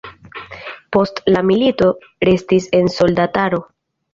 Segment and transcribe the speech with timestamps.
[0.95, 1.91] Post la milito
[2.31, 3.63] restis en soldataro.